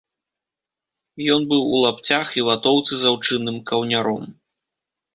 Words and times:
Ён 1.35 1.41
быў 1.51 1.61
у 1.73 1.83
лапцях 1.85 2.27
і 2.39 2.47
ватоўцы 2.49 2.93
з 3.05 3.13
аўчынным 3.13 3.57
каўняром. 3.71 4.23